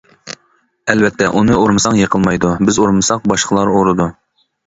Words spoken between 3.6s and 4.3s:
ئۇرىدۇ.